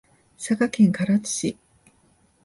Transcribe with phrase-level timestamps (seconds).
[0.35, 1.57] 佐賀県唐津市